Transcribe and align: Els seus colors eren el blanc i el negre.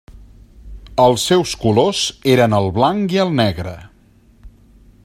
Els 1.03 1.25
seus 1.31 1.53
colors 1.65 2.01
eren 2.37 2.57
el 2.61 2.73
blanc 2.79 3.15
i 3.19 3.23
el 3.27 3.37
negre. 3.43 3.77